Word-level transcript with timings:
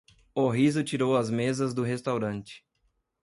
O 0.33 0.49
riso 0.49 0.83
tirou 0.83 1.15
as 1.15 1.29
mesas 1.29 1.75
do 1.75 1.83
restaurante. 1.83 2.65